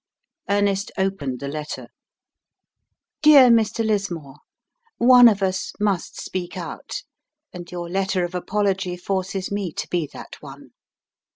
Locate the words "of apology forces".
8.25-9.51